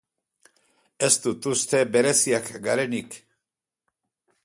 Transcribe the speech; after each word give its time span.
Ez 1.09 1.11
dut 1.27 1.49
uste 1.53 1.83
bereziak 1.97 2.53
garenik. 2.67 3.23